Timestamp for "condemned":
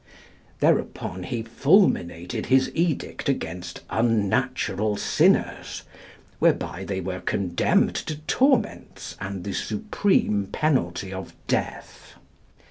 7.19-7.93